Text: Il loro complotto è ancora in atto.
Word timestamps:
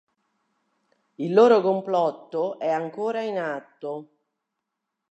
Il 1.17 1.31
loro 1.31 1.61
complotto 1.61 2.57
è 2.57 2.67
ancora 2.69 3.21
in 3.21 3.37
atto. 3.37 4.09